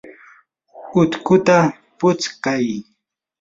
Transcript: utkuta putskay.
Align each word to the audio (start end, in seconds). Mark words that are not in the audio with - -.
utkuta 1.01 1.57
putskay. 1.99 2.67